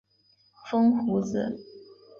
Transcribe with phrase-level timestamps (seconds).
[0.65, 1.59] 风胡子。